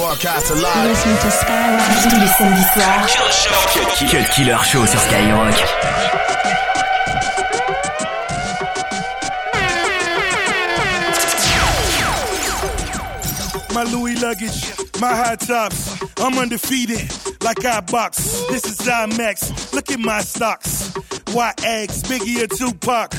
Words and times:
Broadcast 0.00 0.50
live. 0.54 0.88
Listen 0.88 1.12
to 1.12 1.30
Skyrock. 1.30 2.02
Tous 2.02 2.16
les 2.16 2.26
samedis 2.26 2.64
soirs. 2.72 3.06
Cut 4.10 4.30
Killer 4.34 4.56
Show 4.64 4.86
sur 4.86 4.98
Skyrock. 4.98 5.54
My 13.74 13.84
Louis 13.92 14.14
luggage, 14.22 14.72
my 15.02 15.14
high 15.14 15.36
tops. 15.36 15.98
I'm 16.16 16.38
undefeated, 16.38 17.12
like 17.42 17.62
I 17.66 17.80
box. 17.80 18.42
This 18.48 18.64
is 18.64 18.78
IMAX. 18.78 19.74
Look 19.74 19.90
at 19.90 20.00
my 20.00 20.22
stocks. 20.22 20.94
White 21.34 21.62
eggs, 21.62 22.02
Biggie 22.04 22.42
or 22.42 22.46
Tupac. 22.46 23.12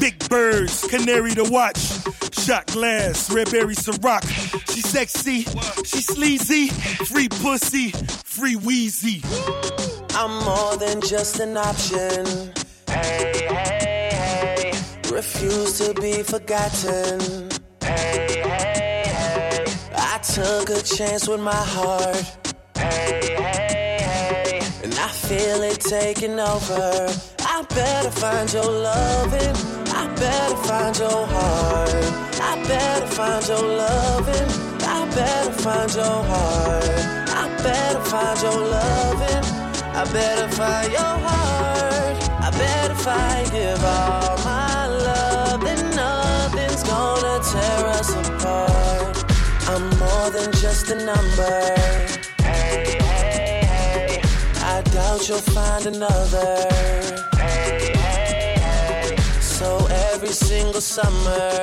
Big 0.00 0.18
birds, 0.30 0.86
canary 0.88 1.34
to 1.34 1.44
watch. 1.44 1.95
Shot 2.44 2.66
glass, 2.66 3.30
red 3.32 3.50
berry 3.50 3.74
Ciroc. 3.74 4.22
She 4.72 4.80
sexy, 4.80 5.42
she 5.84 6.00
sleazy. 6.00 6.68
Free 7.06 7.28
pussy, 7.28 7.90
free 8.24 8.54
Weezy. 8.56 9.20
I'm 10.14 10.44
more 10.44 10.76
than 10.76 11.00
just 11.00 11.40
an 11.40 11.56
option. 11.56 12.52
Hey, 12.88 13.48
hey, 13.48 14.72
hey. 14.72 14.72
Refuse 15.12 15.78
to 15.78 15.94
be 16.00 16.22
forgotten. 16.22 17.50
Hey, 17.82 18.42
hey, 18.44 19.02
hey. 19.06 19.64
I 19.94 20.18
took 20.18 20.70
a 20.70 20.82
chance 20.82 21.26
with 21.28 21.40
my 21.40 21.52
heart. 21.52 22.16
Hey, 22.76 23.36
hey, 23.36 23.98
hey. 24.00 24.60
And 24.84 24.94
I 24.94 25.08
feel 25.08 25.62
it 25.62 25.80
taking 25.80 26.38
over. 26.38 27.08
I 27.40 27.62
better 27.70 28.10
find 28.10 28.52
your 28.52 28.70
loving. 28.70 29.56
I 29.88 30.14
better 30.14 30.56
find 30.56 30.98
your 30.98 31.26
heart. 31.26 32.25
I 32.66 32.68
better 32.68 33.06
find 33.06 33.46
your 33.46 33.62
loving. 33.62 34.48
I 34.82 35.08
better 35.14 35.52
find 35.52 35.94
your 35.94 36.04
heart. 36.04 36.84
I 37.30 37.62
better 37.62 38.00
find 38.00 38.42
your 38.42 38.60
loving. 38.60 39.44
I 39.94 40.04
better 40.12 40.48
find 40.48 40.90
your 40.90 41.00
heart. 41.00 42.28
I 42.42 42.50
better 42.50 42.94
find 42.96 43.48
give 43.52 43.84
all 43.84 44.36
my 44.38 44.86
love. 44.88 45.60
Then 45.60 45.94
nothing's 45.94 46.82
gonna 46.82 47.38
tear 47.52 47.86
us 47.86 48.10
apart. 48.16 49.32
I'm 49.68 49.88
more 50.00 50.30
than 50.30 50.50
just 50.54 50.90
a 50.90 50.96
number. 50.96 51.76
Hey, 52.42 52.98
hey, 52.98 53.62
hey. 53.64 54.22
I 54.56 54.82
doubt 54.90 55.28
you'll 55.28 55.38
find 55.38 55.86
another 55.86 56.68
Hey, 57.36 57.92
hey, 57.94 58.56
hey. 58.58 59.16
So 59.40 59.86
every 60.10 60.32
single 60.32 60.80
summer. 60.80 61.62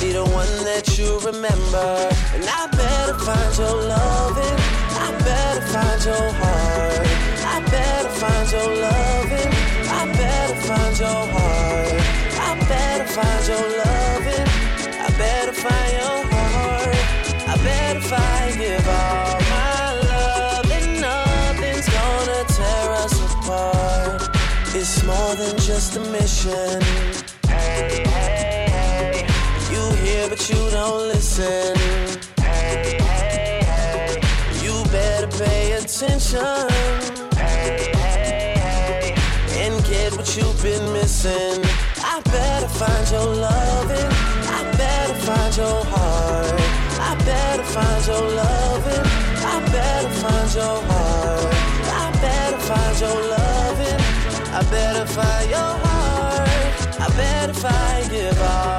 Be 0.00 0.12
the 0.12 0.24
one 0.24 0.54
that 0.64 0.98
you 0.98 1.18
remember. 1.20 1.88
And 2.34 2.44
I 2.44 2.66
better 2.70 3.18
find 3.18 3.52
your 3.58 3.74
loving. 3.74 4.58
I 4.94 5.08
better 5.26 5.66
find 5.72 6.00
your 6.04 6.28
heart. 6.40 7.06
I 7.42 7.58
better 7.70 8.12
find 8.20 8.46
your 8.52 8.70
loving. 8.86 9.52
I 9.98 10.02
better 10.20 10.58
find 10.68 10.98
your 10.98 11.22
heart. 11.34 12.00
I 12.46 12.50
better 12.68 13.08
find 13.16 13.42
your 13.50 13.66
loving. 13.82 14.46
I 15.02 15.08
better 15.18 15.52
find 15.52 15.92
your 16.00 16.18
heart. 16.32 16.96
I 17.48 17.56
better 17.64 18.00
find 18.00 18.58
give 18.58 18.88
all 18.88 19.40
my 19.50 19.92
love. 20.10 20.70
And 20.70 21.00
nothing's 21.00 21.88
gonna 21.88 22.40
tear 22.56 22.86
us 23.02 23.14
apart. 23.34 24.22
It's 24.74 25.02
more 25.02 25.34
than 25.34 25.56
just 25.58 25.96
a 25.96 26.00
mission. 26.00 27.27
You 30.50 30.70
don't 30.70 31.08
listen. 31.08 31.76
Hey, 32.40 32.96
hey, 33.00 33.60
hey. 33.64 34.20
You 34.62 34.72
better 34.90 35.26
pay 35.26 35.72
attention. 35.72 36.68
Hey, 37.36 37.90
hey, 37.94 38.54
hey. 38.56 39.14
And 39.62 39.84
get 39.84 40.16
what 40.16 40.36
you've 40.36 40.62
been 40.62 40.92
missing. 40.92 41.62
I 42.02 42.20
better 42.24 42.68
find 42.68 43.10
your 43.10 43.26
loving. 43.26 44.10
I 44.56 44.62
better 44.76 45.14
find 45.26 45.56
your 45.56 45.84
heart. 45.84 46.60
I 47.00 47.14
better 47.24 47.64
find 47.64 48.06
your 48.06 48.26
loving. 48.42 49.04
I 49.52 49.56
better 49.72 50.10
find 50.22 50.54
your 50.54 50.82
heart. 50.90 51.54
I 52.02 52.10
better 52.22 52.58
find 52.58 53.00
your 53.00 53.20
loving. 53.36 54.00
I 54.54 54.62
better 54.70 55.06
find 55.06 55.50
your 55.50 55.72
heart. 55.84 57.00
I 57.00 57.08
better 57.16 57.54
find 57.54 58.10
give 58.10 58.40
all 58.40 58.77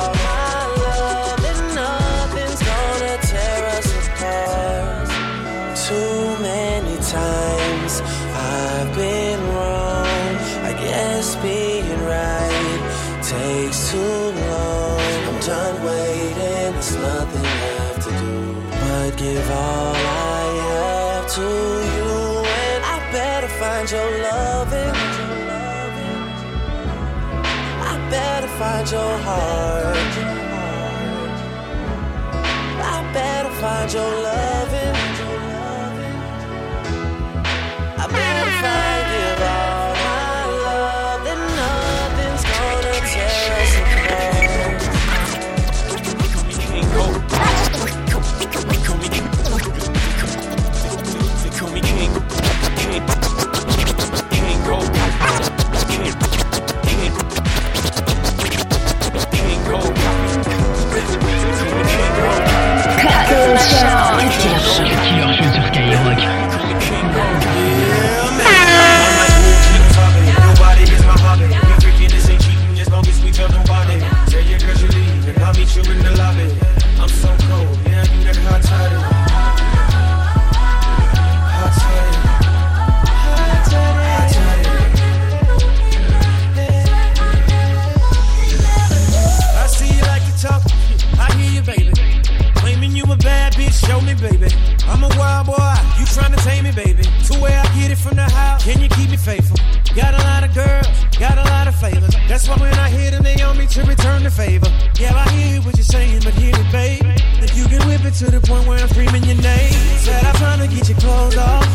your 28.91 29.17
heart. 29.19 29.97
I 32.81 33.11
better 33.13 33.51
find 33.61 33.93
your 33.93 34.23
loving. 34.23 34.48
That's 101.79 102.47
why 102.49 102.57
when 102.57 102.73
I 102.73 102.89
hit 102.89 103.11
them, 103.11 103.23
they 103.23 103.41
owe 103.41 103.53
me 103.53 103.65
to 103.67 103.83
return 103.83 104.23
the 104.23 104.29
favor. 104.29 104.67
Yeah, 104.99 105.15
I 105.15 105.29
hear 105.29 105.61
what 105.61 105.77
you're 105.77 105.85
saying, 105.85 106.21
but 106.25 106.33
hear 106.33 106.53
it, 106.53 106.71
babe. 106.73 107.03
That 107.39 107.55
you 107.55 107.65
can 107.65 107.87
whip 107.87 108.03
it 108.03 108.15
to 108.15 108.29
the 108.29 108.41
point 108.41 108.67
where 108.67 108.79
I'm 108.79 108.89
screaming 108.89 109.23
your 109.23 109.37
name. 109.37 109.71
Said 109.97 110.25
I'm 110.25 110.35
trying 110.35 110.59
to 110.59 110.75
get 110.75 110.89
your 110.89 110.97
clothes 110.97 111.37
off. 111.37 111.65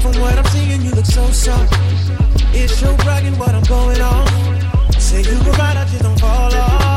From 0.00 0.18
what 0.22 0.38
I'm 0.38 0.44
seeing, 0.46 0.80
you 0.80 0.90
look 0.92 1.04
so 1.04 1.26
soft. 1.30 1.70
It's 2.54 2.80
your 2.80 2.96
bragging 3.04 3.36
what 3.38 3.54
I'm 3.54 3.64
going 3.64 4.00
on. 4.00 4.26
Say 4.98 5.20
you 5.20 5.38
were 5.44 5.52
right, 5.52 5.76
I 5.76 5.84
just 5.84 6.02
don't 6.02 6.18
fall 6.18 6.54
off. 6.54 6.95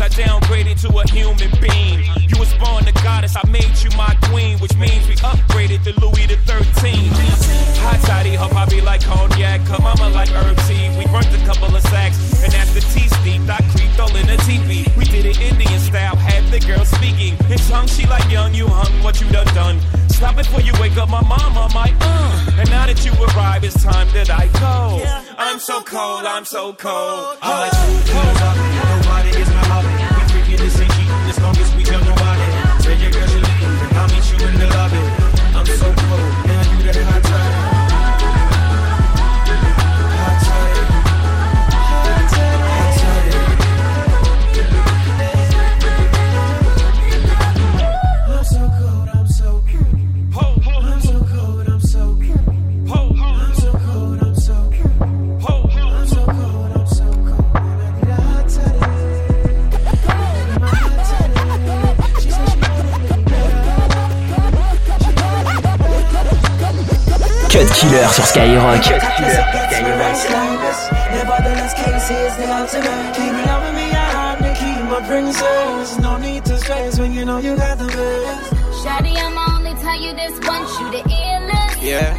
I 0.00 0.08
downgraded 0.08 0.80
to 0.80 0.88
a 0.96 1.04
human 1.12 1.50
being. 1.60 2.08
You 2.16 2.38
was 2.38 2.52
born 2.54 2.88
a 2.88 2.92
goddess, 3.04 3.36
I 3.36 3.46
made 3.50 3.76
you 3.84 3.90
my 3.98 4.16
queen, 4.32 4.58
which 4.58 4.74
means 4.76 5.06
we 5.06 5.14
upgraded 5.16 5.84
to 5.84 5.92
Louis 6.00 6.24
the 6.24 6.40
13th. 6.48 7.12
Hot 7.84 8.00
toddy, 8.08 8.34
her 8.34 8.48
poppy 8.48 8.80
like 8.80 9.04
cognac, 9.04 9.60
her 9.68 9.78
mama 9.82 10.08
like 10.08 10.30
herb 10.30 10.56
tea. 10.64 10.88
We 10.96 11.04
burnt 11.12 11.28
a 11.36 11.44
couple 11.44 11.76
of 11.76 11.82
sacks, 11.82 12.16
and 12.42 12.68
the 12.70 12.80
tea 12.80 13.08
steeped, 13.08 13.50
I 13.50 13.60
creeped 13.76 14.00
all 14.00 14.14
in 14.16 14.26
a 14.30 14.38
teepee. 14.38 14.88
We 14.96 15.04
did 15.04 15.26
it 15.26 15.38
Indian 15.38 15.78
style, 15.80 16.16
had 16.16 16.44
the 16.50 16.60
girl 16.60 16.84
speaking. 16.86 17.36
In 17.50 17.58
tongue, 17.68 17.86
she 17.86 18.06
like 18.06 18.24
young, 18.30 18.54
you 18.54 18.68
hung, 18.68 19.02
what 19.02 19.20
you 19.20 19.28
done 19.28 19.52
done. 19.54 19.80
Stop 20.08 20.38
it 20.38 20.46
before 20.46 20.62
you 20.62 20.72
wake 20.80 20.96
up 20.96 21.10
my 21.10 21.20
mama, 21.20 21.68
my 21.74 21.94
uh. 22.00 22.56
And 22.58 22.70
now 22.70 22.86
that 22.86 23.04
you 23.04 23.12
arrive, 23.24 23.64
it's 23.64 23.82
time 23.82 24.08
that 24.14 24.30
I 24.30 24.46
go. 24.60 25.04
I'm 25.36 25.58
so 25.58 25.82
cold, 25.82 26.24
I'm 26.24 26.46
so 26.46 26.72
cold. 26.72 27.36
I'm 27.42 27.68
like, 27.68 28.99
nobody 29.32 29.48
is 29.48 29.54
my 29.54 29.64
hobby. 29.66 29.88
We 29.88 30.32
freaking 30.32 30.58
this 30.58 30.80
ain't 30.80 30.92
cheating 30.92 31.12
as 31.28 31.40
long 31.40 31.56
as 31.56 31.74
we 31.74 31.84
nobody. 31.84 32.19
Killer 67.80 68.06
sur 68.12 68.26
Skyrock. 68.26 68.84
Nevertheless, 71.12 71.74
cases 71.74 72.36
they 72.36 72.46
ultimate. 72.50 73.14
Keep 73.14 73.32
loving 73.46 73.74
me, 73.74 73.90
I 73.90 73.94
have 74.12 74.38
to 74.38 74.52
keep 74.54 74.84
my 74.90 75.00
princess. 75.08 75.98
No 75.98 76.18
need 76.18 76.44
to 76.44 76.58
stress 76.58 76.98
when 76.98 77.12
you 77.12 77.24
know 77.24 77.38
you 77.38 77.56
got 77.56 77.78
the 77.78 77.86
best. 77.86 78.52
Shawty, 78.84 79.16
I'ma 79.16 79.56
only 79.56 79.74
tell 79.80 79.98
you 80.00 80.12
this 80.12 80.38
once, 80.46 80.70
you 80.78 80.90
the 80.90 81.02
illest. 81.08 81.80
Yeah. 81.82 82.14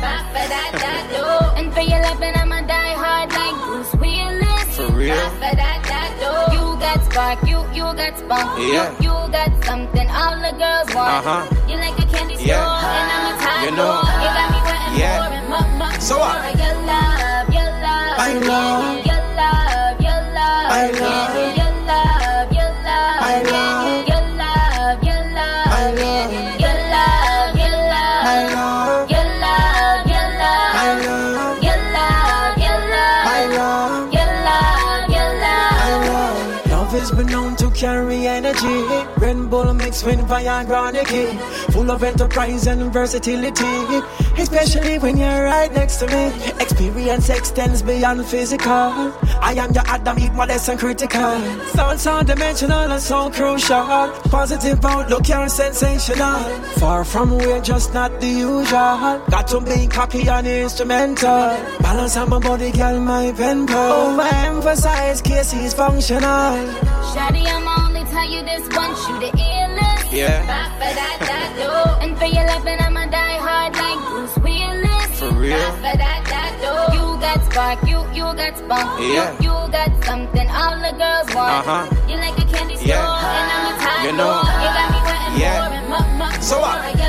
And 1.57 1.71
for 1.73 1.81
your 1.81 2.01
loving, 2.01 2.33
I'ma 2.35 2.61
die 2.61 2.93
hard 2.97 3.29
like 3.31 3.55
Bruce 3.65 3.93
Willis. 4.01 4.75
For 4.75 4.89
real? 4.91 5.15
You 6.51 6.75
got 6.81 7.03
spark, 7.05 7.39
you, 7.47 7.59
you 7.73 7.83
got 7.93 8.17
spunk. 8.17 8.59
Yeah. 8.59 8.91
You, 8.99 9.09
you 9.09 9.31
got 9.31 9.51
something 9.65 10.09
all 10.09 10.35
the 10.41 10.51
girls 10.57 10.89
want. 10.95 11.25
Uh-huh. 11.25 11.69
You 11.69 11.75
like 11.77 11.97
a 11.99 12.05
candy 12.11 12.35
store, 12.35 12.47
Yeah. 12.47 12.97
and 12.97 13.11
I'm 13.13 13.25
a 13.29 13.37
tie 13.41 13.65
You 13.65 13.71
know. 13.77 14.01
You 14.01 14.29
got 14.33 14.49
me 14.51 14.57
wanting 14.57 14.60
yeah. 14.97 15.99
So 15.99 16.17
what? 16.17 16.35
I 16.35 16.53
love, 17.53 17.55
I 18.19 18.33
love, 18.39 19.05
I 20.71 20.91
love. 20.99 21.20
With 40.03 40.19
Viagra. 40.27 40.91
Full 41.73 41.91
of 41.91 42.01
enterprise 42.03 42.65
and 42.65 42.91
versatility. 42.91 44.01
Especially 44.37 44.97
when 44.97 45.15
you're 45.17 45.43
right 45.43 45.71
next 45.73 45.97
to 45.97 46.07
me. 46.07 46.31
Experience 46.59 47.29
extends 47.29 47.83
beyond 47.83 48.25
physical. 48.25 49.13
I 49.41 49.53
am 49.57 49.73
your 49.73 49.83
Adam, 49.85 50.17
eat 50.17 50.33
more 50.33 50.47
less 50.47 50.69
and 50.69 50.79
critical. 50.79 51.39
Thoughts 51.75 52.07
are 52.07 52.23
dimensional 52.23 52.91
and 52.91 53.01
so 53.01 53.29
crucial. 53.29 54.11
Positive 54.31 54.83
outlook, 54.83 55.27
you're 55.27 55.47
sensational. 55.49 56.39
Far 56.79 57.03
from 57.03 57.37
we're 57.37 57.61
just 57.61 57.93
not 57.93 58.19
the 58.19 58.27
usual. 58.27 59.21
Got 59.29 59.47
to 59.49 59.61
be 59.61 59.87
cocky 59.87 60.27
and 60.27 60.47
instrumental. 60.47 61.57
Balance 61.79 62.17
on 62.17 62.29
my 62.29 62.39
body, 62.39 62.71
girl, 62.71 62.99
my 62.99 63.31
pen 63.33 63.67
pal. 63.67 64.17
Overemphasize 64.17 65.23
cases 65.23 65.73
functional. 65.73 66.57
Shawty, 67.13 67.45
I'ma 67.45 67.87
only 67.87 68.03
tell 68.05 68.29
you 68.29 68.41
this 68.43 68.67
once, 68.75 69.07
you. 69.09 69.50
Yeah. 70.11 70.43
And 72.01 72.17
for 72.17 72.25
your 72.25 72.43
I'ma 72.49 73.05
die 73.07 73.37
hard 73.39 73.73
like 73.79 73.99
Bruce 74.09 74.37
Willis. 74.43 75.19
For 75.19 75.31
real? 75.33 75.57
You 76.93 77.17
got 77.21 77.39
spark, 77.51 77.79
you, 77.87 77.99
you 78.13 78.23
got 78.35 78.57
spunk. 78.57 78.99
Yeah. 78.99 79.31
You, 79.39 79.49
you 79.49 79.71
got 79.71 79.91
something 80.03 80.47
all 80.49 80.75
the 80.81 80.91
girls 80.97 81.27
want. 81.35 81.65
Uh-huh. 81.67 81.83
You 82.09 82.15
like 82.17 82.37
a 82.37 82.45
candy 82.51 82.75
store, 82.75 82.87
Yeah. 82.87 83.37
and 83.37 83.47
I'm 83.55 83.65
a 83.71 83.79
tie 83.79 84.05
You 84.05 84.11
know. 84.19 84.41
You 84.41 84.69
got 84.77 84.87
me 84.91 84.99
wanting 85.07 85.39
Yeah. 85.41 85.57
more 85.61 85.73
and 85.79 85.87
more, 85.89 86.07
more, 86.19 86.31
more. 86.31 86.59
what? 86.59 86.97
Your 86.99 87.00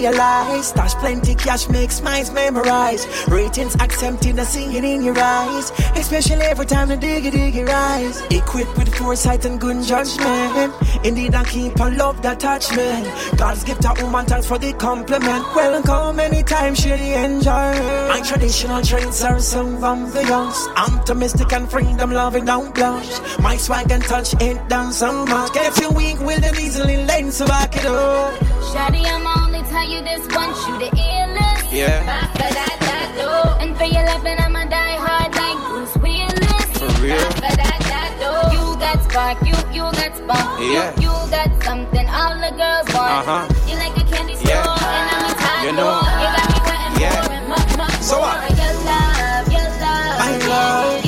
realize. 0.00 0.68
Stash 0.68 0.94
plenty 0.94 1.34
cash, 1.34 1.68
makes 1.68 2.00
minds 2.00 2.30
memorize. 2.30 3.06
Ratings 3.28 3.74
accepted, 3.76 4.38
see 4.44 4.76
it 4.76 4.84
in 4.84 5.02
your 5.02 5.18
eyes. 5.18 5.70
Especially 5.96 6.42
every 6.52 6.66
time 6.66 6.88
the 6.88 6.96
diggy 6.96 7.30
diggy 7.30 7.66
rise. 7.66 8.20
Equipped 8.30 8.76
with 8.78 8.94
foresight 8.94 9.44
and 9.44 9.60
good 9.60 9.82
judgment. 9.84 10.74
Indeed, 11.04 11.34
I 11.34 11.44
keep 11.44 11.78
a 11.78 11.90
love 11.90 12.22
me. 12.22 13.10
God's 13.36 13.64
gift 13.64 13.84
a 13.84 13.92
woman, 14.02 14.26
thanks 14.26 14.46
for 14.46 14.58
the 14.58 14.72
compliment. 14.74 15.44
Welcome 15.54 16.20
anytime, 16.20 16.74
the 16.74 17.24
enjoy. 17.24 17.72
My 18.08 18.20
traditional 18.24 18.82
traits 18.82 19.22
are 19.24 19.40
some 19.40 19.78
from 19.78 20.10
the 20.12 20.24
youngs. 20.24 20.68
Optimistic 20.76 21.52
and 21.52 21.70
freedom 21.70 22.10
loving, 22.12 22.44
don't 22.44 22.74
blush. 22.74 23.12
My 23.40 23.56
swag 23.56 23.90
and 23.90 24.02
touch 24.02 24.34
ain't 24.40 24.68
done 24.68 24.92
so 24.92 25.24
much. 25.26 25.52
Get 25.52 25.78
you 25.80 25.90
weak, 25.90 26.18
will 26.20 26.40
then 26.40 26.56
easily 26.58 26.96
lane, 27.04 27.30
so 27.30 27.46
back 27.46 27.76
it 27.76 27.86
up. 27.86 28.49
Shawty, 28.68 29.04
I'ma 29.06 29.44
only 29.46 29.62
tell 29.70 29.88
you 29.88 30.00
this 30.02 30.26
once, 30.34 30.58
you 30.68 30.78
the 30.78 30.90
illest. 30.96 31.72
Yeah. 31.72 32.00
For 32.32 32.38
that, 32.54 32.76
that. 32.80 33.58
And 33.60 33.76
for 33.76 33.84
your 33.84 34.04
loving, 34.04 34.38
I'ma 34.38 34.64
die 34.66 34.96
hard 35.00 35.34
like 35.34 35.58
Bruce 35.68 35.96
Willis. 36.02 36.68
For 36.78 36.90
real? 37.02 37.18
For 37.40 37.54
that, 37.56 37.80
that. 37.90 38.52
You 38.52 38.62
got 38.78 39.02
spark, 39.04 39.38
you, 39.48 39.56
you 39.74 39.82
got 39.98 40.12
spark. 40.16 40.60
Yeah. 40.60 40.92
You, 41.00 41.08
you 41.08 41.30
got 41.30 41.50
something 41.64 42.06
all 42.08 42.34
the 42.36 42.52
girls 42.56 42.86
want. 42.94 43.26
Uh-huh. 43.26 43.42
You 43.68 43.74
like 43.80 43.96
a 43.96 44.04
candy 44.12 44.34
store, 44.36 44.50
Yeah. 44.50 44.96
and 44.96 45.06
I'm 45.14 45.24
a 45.24 45.34
top 45.40 45.64
You 45.64 45.72
know. 45.72 45.98
You 46.22 46.28
got 46.36 46.46
me 46.52 46.58
wanting 46.68 47.00
Yeah. 47.00 47.16
more 47.16 47.32
and 47.32 47.46
more, 47.48 47.66
more, 47.80 48.02
So 48.04 48.16
more. 48.16 48.28
what? 48.28 48.50
Your 48.60 48.74
love, 48.86 49.46
your 49.56 49.68
love. 49.82 50.16
I 50.20 50.30
love, 50.46 51.04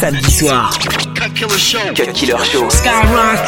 Samedi 0.00 0.30
soir, 0.30 0.70
Cut 1.14 1.34
Killer 1.34 1.58
Show. 1.58 1.92
Cut 1.94 2.14
Killer 2.14 2.42
Show. 2.42 2.66
Skyrock. 2.70 3.40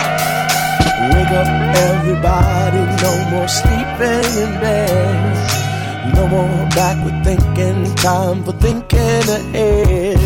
Wake 1.08 1.32
up, 1.40 1.48
everybody. 1.88 2.82
No 3.00 3.12
more 3.30 3.48
sleeping 3.48 4.32
in 4.44 4.60
bed. 4.60 6.14
No 6.14 6.28
more 6.28 6.68
backward 6.76 7.24
thinking. 7.24 7.94
Time 7.94 8.44
for 8.44 8.52
thinking 8.52 9.24
ahead. 9.38 10.18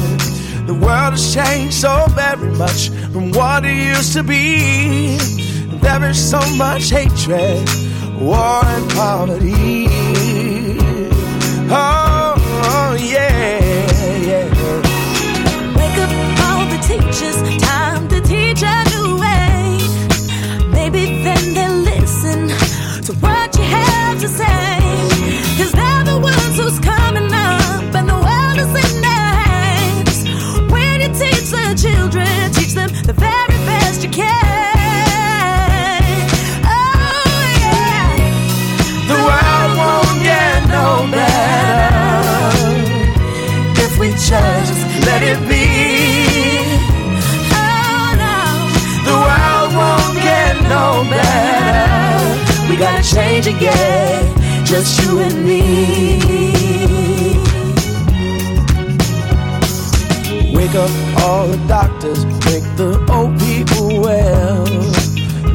The 0.66 0.74
world 0.74 1.12
has 1.14 1.32
changed 1.32 1.74
so 1.74 2.06
very 2.08 2.50
much 2.56 2.88
from 3.12 3.30
what 3.30 3.64
it 3.64 3.76
used 3.76 4.12
to 4.14 4.24
be. 4.24 5.18
There 5.78 6.10
is 6.10 6.18
so 6.18 6.40
much 6.56 6.90
hatred, 6.90 7.68
war, 8.20 8.64
and 8.64 8.90
poverty. 8.90 9.86
Oh, 11.70 12.05
change 53.12 53.46
again, 53.46 54.64
just 54.64 55.00
you 55.02 55.20
and 55.20 55.44
me. 55.44 56.18
Wake 60.54 60.74
up 60.74 60.90
all 61.22 61.46
the 61.46 61.62
doctors, 61.68 62.24
make 62.24 62.66
the 62.76 62.98
old 63.10 63.38
people 63.38 64.00
well. 64.00 64.64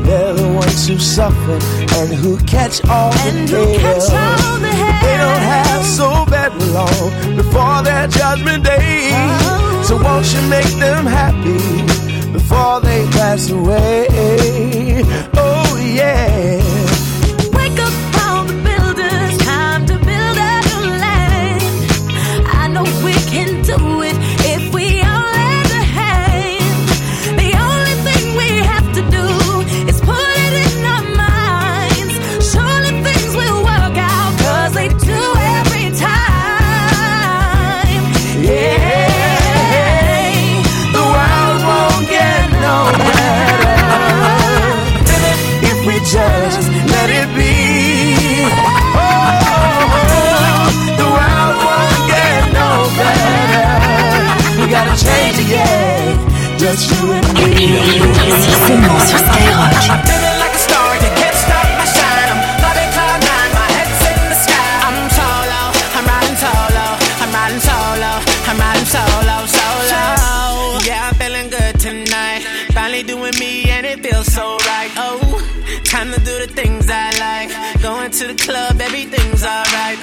They're 0.05 0.33
the 0.33 0.47
ones 0.53 0.87
who 0.87 0.97
suffer 0.97 1.59
and 1.99 2.13
who 2.13 2.37
catch 2.45 2.83
all 2.85 3.13
And 3.27 3.47
the 3.47 3.77
hell. 3.79 4.57
They 5.01 5.17
don't 5.17 5.43
have 5.55 5.85
so 5.85 6.25
very 6.25 6.65
long 6.71 7.35
before 7.35 7.83
their 7.83 8.07
judgment 8.07 8.63
day. 8.63 9.09
Oh. 9.13 9.83
So 9.87 10.01
won't 10.01 10.33
you 10.33 10.41
make 10.49 10.71
them 10.79 11.05
happy 11.05 12.31
before 12.31 12.79
they 12.81 13.05
pass 13.11 13.49
away? 13.49 15.03
Oh 15.35 15.77
yeah. 15.77 16.80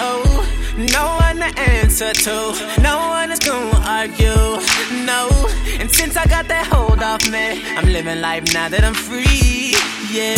Oh, 0.00 0.46
no 0.76 1.16
one 1.26 1.38
to 1.38 1.60
answer 1.60 2.12
to, 2.12 2.80
no 2.80 2.98
one 3.08 3.32
is 3.32 3.38
gonna 3.40 3.80
argue. 3.84 4.60
No, 5.04 5.28
and 5.80 5.90
since 5.90 6.16
I 6.16 6.24
got 6.26 6.46
that 6.48 6.66
hold 6.72 7.02
off 7.02 7.28
me, 7.30 7.62
I'm 7.76 7.86
living 7.86 8.20
life 8.20 8.52
now 8.54 8.68
that 8.68 8.84
I'm 8.84 8.94
free. 8.94 9.74
Yeah. 10.10 10.36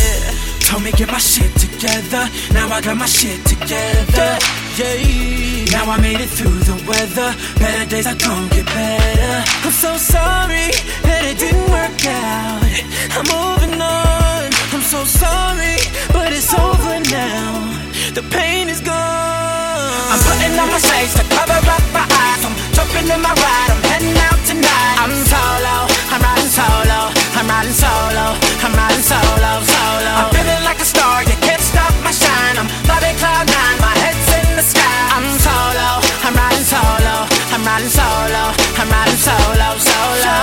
Told 0.61 0.83
me 0.85 0.93
get 0.93 1.11
my 1.11 1.19
shit 1.19 1.53
together. 1.57 2.29
Now 2.53 2.69
I 2.69 2.81
got 2.81 2.97
my 2.97 3.07
shit 3.07 3.45
together. 3.45 4.39
Yeah. 4.79 5.65
Now 5.73 5.91
I 5.91 6.01
made 6.01 6.21
it 6.21 6.31
through 6.31 6.59
the 6.71 6.77
weather. 6.89 7.35
Better 7.59 7.87
days 7.91 8.07
are 8.07 8.15
gonna 8.15 8.49
get 8.49 8.67
better. 8.67 9.45
I'm 9.67 9.73
so 9.73 9.97
sorry 9.97 10.71
that 11.03 11.23
it 11.31 11.39
didn't 11.39 11.69
work 11.71 12.01
out. 12.07 12.63
I'm 13.17 13.27
moving 13.29 13.81
on. 13.81 14.51
I'm 14.73 14.83
so 14.83 15.05
sorry, 15.05 15.77
but 16.13 16.33
it's 16.33 16.55
over 16.55 17.01
now. 17.11 17.81
The 18.15 18.23
pain 18.31 18.69
is 18.69 18.81
gone. 18.81 19.40
I'm 20.11 20.19
putting 20.27 20.59
on 20.59 20.67
my 20.67 20.81
shades 20.83 21.15
to 21.15 21.25
cover 21.31 21.55
up 21.55 21.85
my 21.95 22.03
eyes. 22.03 22.43
I'm 22.43 22.55
jumping 22.75 23.07
in 23.07 23.23
my 23.23 23.31
ride. 23.31 23.71
I'm 23.71 23.83
heading 23.95 24.19
out 24.27 24.41
tonight. 24.43 24.97
I'm 24.99 25.15
solo. 25.23 25.87
I'm 26.11 26.19
riding 26.19 26.51
solo. 26.51 27.15
I'm 27.39 27.47
riding 27.47 27.77
solo. 27.79 28.27
I'm 28.59 28.75
riding 28.75 29.07
solo, 29.07 29.51
solo. 29.63 30.11
I'm 30.19 30.29
feeling 30.35 30.63
like 30.67 30.83
a 30.83 30.89
star. 30.91 31.23
You 31.23 31.39
can't 31.47 31.63
stop 31.63 31.95
my 32.03 32.11
shine. 32.11 32.59
I'm 32.59 32.67
flying 32.91 33.17
cloud 33.23 33.47
nine. 33.47 33.79
My 33.79 33.95
head's 34.03 34.27
in 34.35 34.51
the 34.59 34.67
sky. 34.67 34.99
I'm 35.15 35.31
solo. 35.39 36.03
I'm 36.27 36.35
riding 36.35 36.67
solo. 36.67 37.15
I'm 37.55 37.63
riding 37.63 37.95
solo. 37.95 38.43
I'm 38.83 38.91
riding 38.91 39.21
solo, 39.23 39.69
solo. 39.79 40.35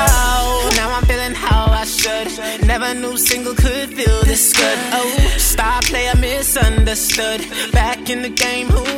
Now 0.79 0.95
I'm 0.95 1.03
feeling 1.11 1.35
how 1.35 1.67
I 1.67 1.83
should. 1.83 2.31
Never 2.63 2.93
knew 2.93 3.17
single 3.17 3.55
could 3.55 3.91
feel 3.91 4.23
this 4.23 4.53
good. 4.55 4.79
Oh, 4.95 5.11
star 5.37 5.81
player 5.81 6.15
misunderstood. 6.15 7.43
Back 7.73 8.09
in 8.09 8.21
the 8.21 8.29
game, 8.29 8.67
who 8.67 8.96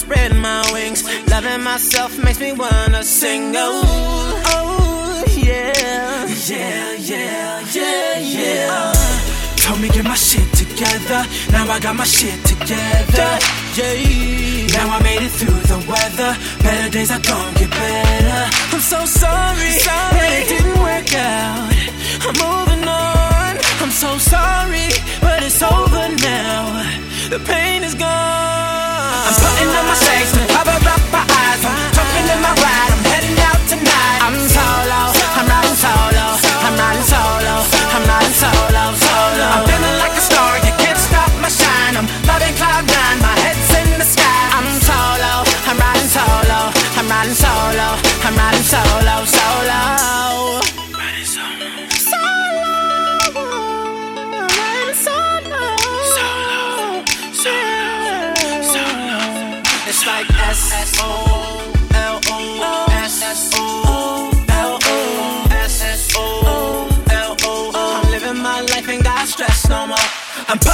spread 0.00 0.34
my 0.34 0.62
wings. 0.72 1.00
Loving 1.30 1.62
myself 1.62 2.12
makes 2.24 2.40
me 2.40 2.52
wanna 2.52 3.02
sing. 3.04 3.52
Oh, 3.56 4.42
oh, 4.56 5.24
yeah. 5.36 6.26
Yeah, 6.50 6.92
yeah, 7.12 7.60
yeah, 7.76 8.18
yeah. 8.18 8.68
Uh. 8.72 9.56
Told 9.62 9.80
me 9.82 9.88
get 9.88 10.04
my 10.04 10.18
shit 10.28 10.48
together. 10.62 11.20
Now 11.52 11.64
I 11.74 11.78
got 11.80 11.94
my 11.96 12.04
shit 12.04 12.38
together. 12.52 13.30
Yeah. 13.76 14.74
Now 14.76 14.86
I 14.96 14.98
made 15.02 15.22
it 15.28 15.32
through 15.38 15.62
the 15.72 15.80
weather. 15.90 16.32
Better 16.64 16.90
days 16.90 17.10
are 17.16 17.24
gonna 17.30 17.58
get 17.60 17.70
better. 17.70 18.42
I'm 18.72 18.82
so 18.92 19.00
sorry, 19.04 19.70
sorry. 19.88 20.18
that 20.20 20.32
it 20.40 20.48
didn't 20.52 20.78
work 20.88 21.10
out. 21.14 21.70
I'm 22.26 22.36
moving 22.44 22.84
on. 22.88 23.52
I'm 23.82 23.92
so 24.04 24.10
sorry, 24.18 24.88
but 25.20 25.42
it's 25.42 25.62
over 25.62 26.04
now. 26.30 27.09
The 27.30 27.38
pain 27.38 27.84
is 27.84 27.94
gone. 27.94 28.08
I'm 28.08 29.34
putting 29.34 29.68
on 29.68 29.86
my 29.86 29.94
shades. 29.94 30.79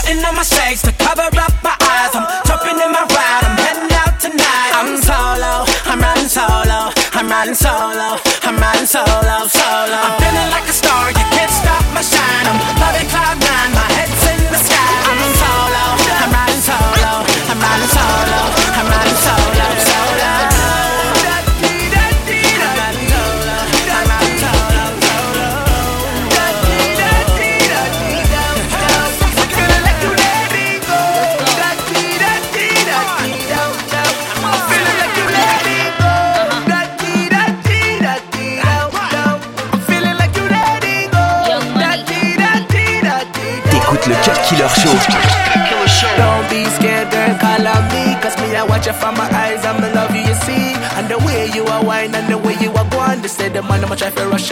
Putting 0.07 0.25
on 0.25 0.35
my 0.35 0.43
shades 0.43 0.83
to 0.83 0.93
cover 0.93 1.23
up 1.23 1.53
my 1.63 1.75
eyes. 1.83 2.15
I'm 2.15 2.27
jumping 2.47 2.79
in 2.79 2.91
my 2.93 3.03
ride, 3.11 3.43
I'm 3.43 3.57
heading 3.59 3.91
out 3.99 4.21
tonight. 4.21 4.73
I'm 4.79 5.03
solo, 5.03 5.67
I'm 5.91 6.01
riding 6.01 6.29
solo, 6.29 6.93
I'm 7.13 7.29
riding 7.29 7.55
solo, 7.55 8.19
I'm 8.43 8.57
riding 8.57 8.87
solo, 8.87 9.49
solo. 9.49 9.99
I'm 10.07 10.26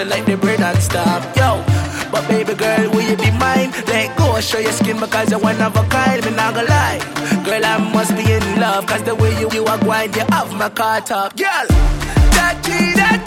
you 0.04 0.11
like 0.11 0.25
the 0.26 0.37
bread 0.37 0.61
and 0.61 0.78
stop. 0.82 1.23
Yo, 1.37 1.62
but 2.11 2.26
baby 2.28 2.54
girl, 2.54 2.90
will 2.90 3.02
you 3.02 3.16
be 3.16 3.30
mine? 3.32 3.70
Let 3.87 4.16
go, 4.16 4.40
show 4.40 4.58
your 4.58 4.73
skin 4.73 5.00
because 5.00 5.30
you're 5.30 5.40
one 5.40 5.61
of 5.61 5.76
a 5.76 5.82
kind, 5.88 6.25
me 6.25 6.30
not 6.32 6.54
gonna 6.54 6.68
lie. 6.68 6.99
Girl, 7.44 7.64
I 7.64 7.78
must 7.92 8.14
be 8.16 8.30
in 8.32 8.61
love, 8.61 8.87
cause 8.87 9.02
the 9.02 9.14
way 9.14 9.38
you, 9.40 9.50
you 9.52 9.64
are 9.64 9.78
you 10.06 10.25
have 10.30 10.52
my 10.54 10.68
car 10.68 11.00
top. 11.00 11.37
Girl, 11.37 11.66
da 12.37 12.52
dee 12.62 12.94
da 12.94 13.24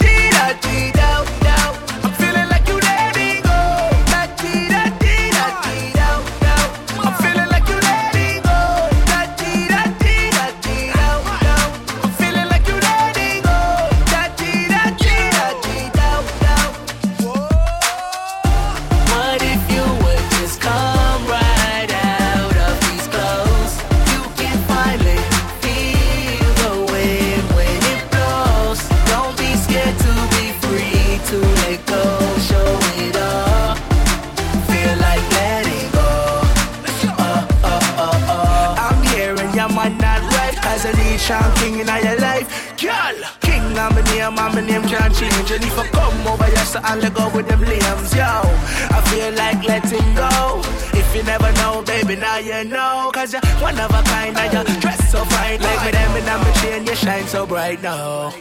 and 56.28 56.46
I'm 56.46 56.54
chain, 56.54 56.86
you 56.86 56.94
shine 56.94 57.26
so 57.26 57.46
bright 57.46 57.82
now 57.82 58.32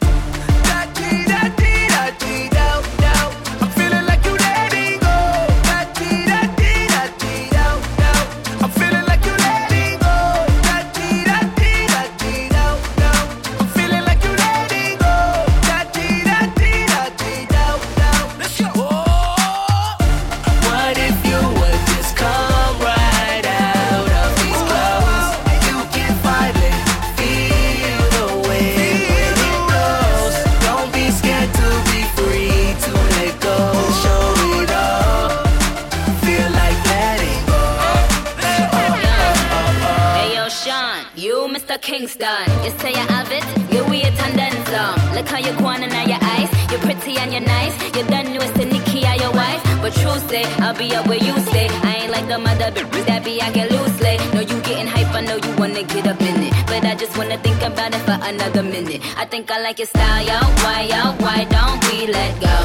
I'll 50.68 50.78
be 50.78 50.94
up 50.96 51.08
where 51.08 51.18
you 51.18 51.32
stay. 51.48 51.70
I 51.88 51.96
ain't 52.04 52.12
like 52.12 52.28
the 52.28 52.38
mother 52.38 52.70
bitches 52.76 53.06
that 53.06 53.24
be 53.24 53.42
I 53.42 53.50
get 53.54 53.72
loose. 53.72 53.88
loosely. 53.88 54.18
No, 54.34 54.42
you 54.42 54.60
getting 54.68 54.86
hype, 54.86 55.16
I 55.16 55.22
know 55.22 55.38
you 55.38 55.56
wanna 55.56 55.84
get 55.84 56.06
up 56.06 56.20
in 56.20 56.44
it. 56.44 56.54
But 56.68 56.84
I 56.84 56.94
just 56.94 57.18
wanna 57.18 57.38
think 57.38 57.62
about 57.62 57.96
it 57.96 58.04
for 58.04 58.20
another 58.20 58.64
minute. 58.64 59.00
I 59.16 59.24
think 59.24 59.50
I 59.50 59.62
like 59.62 59.80
your 59.80 59.88
style, 59.88 60.26
yo. 60.28 60.38
Why, 60.64 60.82
yo? 60.92 61.16
Why 61.24 61.46
don't 61.56 61.80
we 61.88 62.08
let 62.12 62.34
go? 62.42 62.58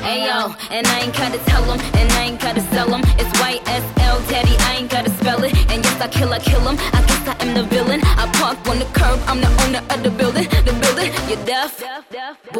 Hey 0.00 0.24
yo, 0.24 0.56
and 0.70 0.86
I 0.86 1.00
ain't 1.00 1.12
gotta 1.12 1.36
tell 1.44 1.62
them, 1.64 1.78
and 2.00 2.10
I 2.12 2.22
ain't 2.32 2.40
gotta 2.40 2.62
sell 2.72 2.88
them. 2.88 3.02
It's 3.20 3.32
YSL, 3.36 4.16
daddy, 4.30 4.56
I 4.68 4.76
ain't 4.78 4.90
gotta 4.90 5.10
spell 5.20 5.44
it. 5.44 5.52
And 5.70 5.84
yes, 5.84 6.00
I 6.00 6.08
kill, 6.08 6.32
I 6.32 6.38
kill 6.38 6.64
them. 6.64 6.76
I 6.96 7.04
guess 7.04 7.28
I 7.28 7.36
am 7.44 7.52
the 7.52 7.64
villain. 7.64 8.00
I 8.02 8.32
park 8.40 8.66
on 8.66 8.78
the 8.78 8.88
curb, 8.96 9.20
I'm 9.28 9.42
the 9.42 9.52
owner 9.64 9.84
of 9.92 10.02
the 10.02 10.10
building. 10.10 10.48
The 10.64 10.72
building, 10.80 11.12
you're 11.28 11.44
deaf. 11.44 11.99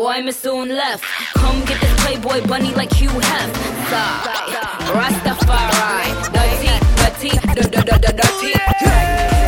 Boy, 0.00 0.22
Miss 0.22 0.38
soon 0.38 0.70
left. 0.70 1.04
Come 1.34 1.62
get 1.66 1.78
this 1.78 1.92
Playboy 2.02 2.46
bunny 2.48 2.72
like 2.72 3.02
you 3.02 3.10
have. 3.10 3.54
Sigh, 3.90 4.56
Rastafari, 4.96 6.08
dirty, 6.32 7.28
dirty, 7.52 7.76
dirty, 7.84 8.12
dirty, 8.16 9.39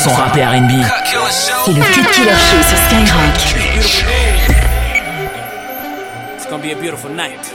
100% 0.00 0.14
rap 0.14 0.36
et 0.36 0.44
R&B. 0.44 0.70
C'est 1.64 1.72
le 1.72 1.82
Cut 1.82 2.10
Killer 2.12 2.30
Show 2.30 2.62
sur 2.66 2.78
Skyrock. 2.86 3.36
It's 6.36 6.46
gonna 6.46 6.62
be 6.62 6.72
a 6.72 6.76
beautiful 6.80 7.10
night. 7.10 7.52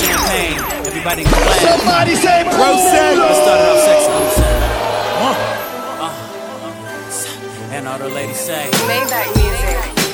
Champagne, 0.00 0.58
everybody 0.84 1.22
go 1.22 1.30
laugh. 1.30 1.60
Somebody 1.60 2.14
say 2.16 2.42
Rose. 2.42 2.54
Let's 2.54 3.38
start 3.38 3.60
it 3.60 3.68
off 3.70 3.84
sexy. 3.84 4.10
Uh, 5.16 5.34
uh, 6.00 6.04
uh, 6.04 6.10
uh, 6.66 7.74
and 7.74 7.86
all 7.86 7.98
the 7.98 8.08
ladies 8.08 8.36
say, 8.40 8.68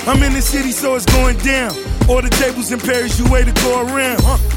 I'm 0.07 0.23
in 0.23 0.35
the 0.35 0.43
city, 0.43 0.73
so 0.73 0.95
it's 0.95 1.07
going 1.07 1.39
down. 1.39 1.73
All 2.09 2.21
the 2.21 2.29
tables 2.29 2.71
in 2.71 2.81
Paris, 2.81 3.19
you 3.19 3.31
way 3.31 3.45
to 3.45 3.53
go 3.53 3.81
around. 3.81 4.21
Huh? 4.23 4.50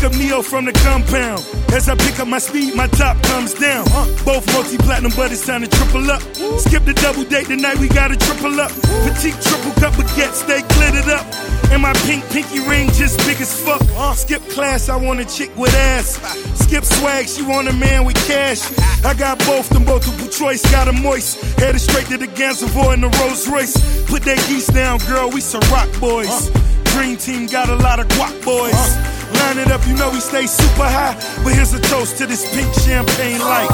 pick 0.00 0.12
up 0.12 0.18
Ne-Yo 0.18 0.40
from 0.40 0.64
the 0.64 0.72
compound. 0.72 1.44
As 1.72 1.88
I 1.88 1.94
pick 1.94 2.18
up 2.20 2.26
my 2.26 2.38
speed, 2.38 2.74
my 2.74 2.86
top 2.86 3.22
comes 3.24 3.52
down. 3.54 3.84
Both 4.24 4.46
multi 4.52 4.78
platinum, 4.78 5.12
but 5.14 5.30
it's 5.30 5.44
time 5.44 5.60
to 5.60 5.68
triple 5.68 6.10
up. 6.10 6.22
Skip 6.58 6.84
the 6.84 6.94
double 6.94 7.24
date 7.24 7.46
tonight, 7.46 7.78
we 7.78 7.88
gotta 7.88 8.16
triple 8.16 8.58
up. 8.60 8.70
Petite 9.04 9.36
triple 9.42 9.72
cup 9.76 9.92
baguette, 9.94 10.32
stay 10.32 10.62
glittered 10.74 11.08
up. 11.08 11.26
And 11.70 11.82
my 11.82 11.92
pink 12.08 12.24
pinky 12.30 12.60
ring 12.60 12.88
just 12.92 13.18
big 13.26 13.40
as 13.40 13.52
fuck. 13.52 13.82
Skip 14.16 14.42
class, 14.48 14.88
I 14.88 14.96
want 14.96 15.20
a 15.20 15.24
chick 15.24 15.54
with 15.56 15.74
ass. 15.74 16.16
Skip 16.64 16.84
swag, 16.84 17.28
she 17.28 17.42
want 17.42 17.68
a 17.68 17.72
man 17.72 18.04
with 18.04 18.16
cash. 18.26 18.60
I 19.04 19.12
got 19.14 19.38
both, 19.40 19.68
them 19.68 19.84
both 19.84 20.06
multiple 20.06 20.28
choice, 20.28 20.62
got 20.72 20.88
a 20.88 20.92
moist. 20.92 21.36
Headed 21.58 21.80
straight 21.80 22.06
to 22.06 22.16
the 22.16 22.26
Gansevoort 22.26 22.94
in 22.94 23.00
the 23.02 23.10
Rolls 23.20 23.46
Royce. 23.48 23.76
Put 24.08 24.22
that 24.22 24.38
geese 24.48 24.68
down, 24.68 24.98
girl, 25.00 25.30
we 25.30 25.40
some 25.40 25.62
rock 25.70 25.88
boys. 26.00 26.50
Dream 26.84 27.16
team 27.16 27.46
got 27.46 27.68
a 27.68 27.76
lot 27.76 28.00
of 28.00 28.08
guac 28.08 28.44
boys. 28.44 29.19
Line 29.40 29.58
it 29.58 29.70
up, 29.72 29.86
you 29.86 29.94
know 29.94 30.10
we 30.10 30.20
stay 30.20 30.46
super 30.46 30.88
high. 30.96 31.14
But 31.42 31.54
here's 31.54 31.72
a 31.74 31.80
toast 31.80 32.18
to 32.18 32.26
this 32.26 32.44
pink 32.54 32.72
champagne 32.84 33.40
life. 33.40 33.68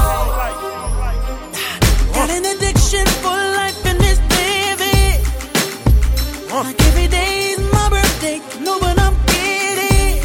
Got 2.14 2.30
an 2.30 2.44
addiction 2.52 3.06
for 3.22 3.36
life 3.60 3.84
in 3.90 3.98
this 3.98 4.18
baby. 4.36 4.98
Like 6.54 6.80
every 6.88 7.08
day 7.08 7.52
is 7.52 7.60
my 7.72 7.88
birthday, 7.90 8.38
no, 8.64 8.78
but 8.80 8.98
I'm 8.98 9.14
giddy. 9.26 10.20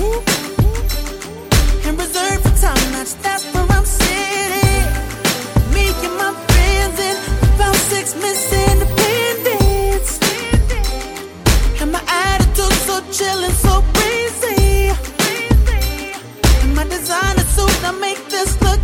And 1.87 1.97
reserved 1.99 2.41
for 2.43 2.55
time 2.65 2.87
that's 2.95 3.13
that's 3.15 3.43
where 3.53 3.67
I'm 3.77 3.85
sitting. 3.85 4.85
Me 5.73 5.85
and 6.07 6.15
my 6.23 6.31
friends 6.47 6.97
in 7.09 7.15
about 7.55 7.75
six 7.91 8.15
minutes 8.15 8.53
independence. 8.69 10.11
And 11.81 11.91
my 11.91 12.03
attitude 12.07 12.77
so 12.87 13.01
chillin', 13.15 13.51
so 13.65 13.81
free. 13.93 14.20
I 17.83 17.91
make 17.99 18.23
this 18.29 18.61
look 18.61 18.80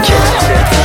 t'inquiète. 0.00 0.77